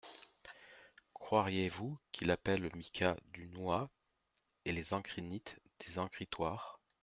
Croiriez-vous 1.13 1.95
qu’il 2.11 2.31
appelle 2.31 2.61
le 2.61 2.71
mica 2.75 3.15
du 3.35 3.47
nouhat 3.49 3.91
et 4.65 4.71
les 4.73 4.95
encrinites 4.95 5.59
des 5.85 5.99
encritoires? 5.99 6.81